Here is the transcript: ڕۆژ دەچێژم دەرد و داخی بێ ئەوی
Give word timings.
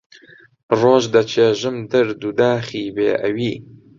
ڕۆژ 0.79 1.03
دەچێژم 1.15 1.75
دەرد 1.91 2.19
و 2.27 2.31
داخی 2.39 2.93
بێ 2.95 3.09
ئەوی 3.21 3.53